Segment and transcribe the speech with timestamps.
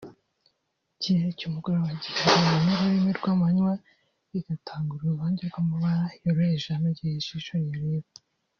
[0.93, 3.73] ikirere cy’umugoroba gihinduranya n’urumuri rw’amanywa
[4.31, 8.09] bigatanga uruvange rw’amabara yoroheje anogeye ijisho riyareba